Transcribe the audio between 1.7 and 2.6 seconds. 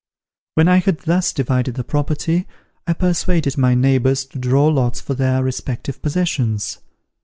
the property,